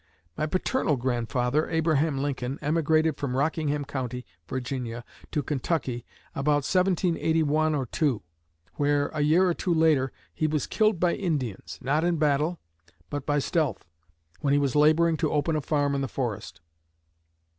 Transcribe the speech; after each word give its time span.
My 0.35 0.47
paternal 0.47 0.97
grandfather, 0.97 1.69
Abraham 1.69 2.17
Lincoln, 2.23 2.57
emigrated 2.63 3.17
from 3.17 3.35
Rockingham 3.37 3.85
County, 3.85 4.25
Virginia, 4.47 5.03
to 5.31 5.43
Kentucky, 5.43 6.07
about 6.33 6.65
1781 6.65 7.75
or 7.75 7.85
'2, 7.85 8.23
where, 8.77 9.09
a 9.09 9.19
year 9.21 9.47
or 9.47 9.53
two 9.53 9.71
later, 9.75 10.11
he 10.33 10.47
was 10.47 10.65
killed 10.65 10.99
by 10.99 11.13
Indians, 11.13 11.77
not 11.83 12.03
in 12.03 12.17
battle, 12.17 12.57
but 13.11 13.27
by 13.27 13.37
stealth, 13.37 13.85
when 14.39 14.53
he 14.53 14.59
was 14.59 14.75
laboring 14.75 15.17
to 15.17 15.29
open 15.31 15.55
a 15.55 15.61
farm 15.61 15.93
in 15.93 16.01
the 16.01 16.07
forest. 16.07 16.61